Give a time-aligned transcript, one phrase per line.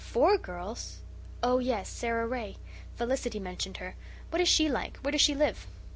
[0.03, 0.97] "FOUR girls?
[1.43, 2.57] Oh, yes, Sara Ray.
[2.95, 3.93] Felicity mentioned her.
[4.31, 4.97] What is she like?
[5.03, 5.67] Where does she live?"